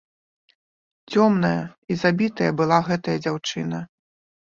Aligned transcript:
Цёмная 1.11 1.61
і 1.91 1.99
забітая 2.07 2.51
была 2.65 2.83
гэтая 2.91 3.17
дзяўчына. 3.23 3.87